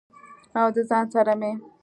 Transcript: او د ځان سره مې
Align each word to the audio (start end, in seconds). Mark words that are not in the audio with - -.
او 0.59 0.67
د 0.75 0.77
ځان 0.89 1.05
سره 1.13 1.33
مې 1.39 1.51